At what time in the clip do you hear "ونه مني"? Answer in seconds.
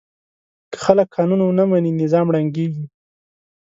1.43-1.91